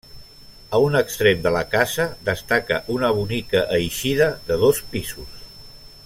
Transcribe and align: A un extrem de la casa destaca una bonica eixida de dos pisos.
A 0.77 0.79
un 0.85 0.95
extrem 0.99 1.43
de 1.43 1.51
la 1.57 1.61
casa 1.73 2.07
destaca 2.31 2.81
una 2.97 3.13
bonica 3.21 3.63
eixida 3.81 4.31
de 4.49 4.61
dos 4.65 4.81
pisos. 4.95 5.41